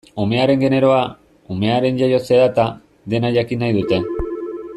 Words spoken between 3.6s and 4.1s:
nahi dute.